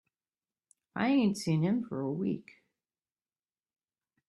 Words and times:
I 0.95 1.09
ain't 1.09 1.37
seen 1.37 1.61
him 1.61 1.83
for 1.87 1.99
a 1.99 2.09
week. 2.11 2.63